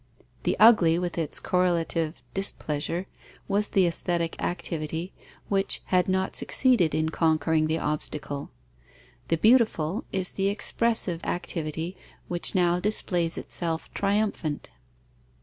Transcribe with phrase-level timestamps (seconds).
[0.45, 3.05] The ugly, with its correlative displeasure,
[3.47, 5.13] was the aesthetic activity,
[5.47, 8.49] which had not succeeded in conquering the obstacle;
[9.27, 11.95] the beautiful is the expressive activity,
[12.27, 14.71] which now displays itself triumphant.